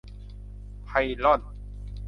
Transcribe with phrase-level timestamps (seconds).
[0.85, 0.89] ไพ
[1.23, 1.41] ลอน